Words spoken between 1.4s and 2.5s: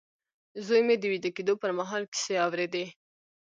پر مهال کيسې